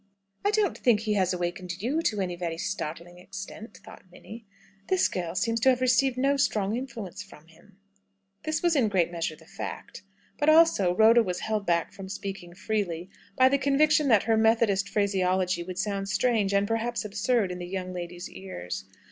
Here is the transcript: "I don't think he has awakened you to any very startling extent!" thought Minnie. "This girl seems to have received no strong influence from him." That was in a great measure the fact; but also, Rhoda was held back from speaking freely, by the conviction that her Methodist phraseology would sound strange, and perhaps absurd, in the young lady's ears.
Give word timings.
"I 0.43 0.49
don't 0.49 0.75
think 0.79 1.01
he 1.01 1.13
has 1.13 1.31
awakened 1.31 1.79
you 1.79 2.01
to 2.01 2.21
any 2.21 2.35
very 2.35 2.57
startling 2.57 3.19
extent!" 3.19 3.77
thought 3.85 4.03
Minnie. 4.11 4.47
"This 4.87 5.07
girl 5.07 5.35
seems 5.35 5.59
to 5.59 5.69
have 5.69 5.79
received 5.79 6.17
no 6.17 6.37
strong 6.37 6.75
influence 6.75 7.21
from 7.21 7.45
him." 7.45 7.77
That 8.43 8.59
was 8.63 8.75
in 8.75 8.85
a 8.85 8.89
great 8.89 9.11
measure 9.11 9.35
the 9.35 9.45
fact; 9.45 10.01
but 10.39 10.49
also, 10.49 10.95
Rhoda 10.95 11.21
was 11.21 11.41
held 11.41 11.67
back 11.67 11.93
from 11.93 12.09
speaking 12.09 12.55
freely, 12.55 13.11
by 13.35 13.47
the 13.47 13.59
conviction 13.59 14.07
that 14.07 14.23
her 14.23 14.37
Methodist 14.37 14.89
phraseology 14.89 15.61
would 15.61 15.77
sound 15.77 16.09
strange, 16.09 16.51
and 16.51 16.67
perhaps 16.67 17.05
absurd, 17.05 17.51
in 17.51 17.59
the 17.59 17.67
young 17.67 17.93
lady's 17.93 18.27
ears. 18.27 18.85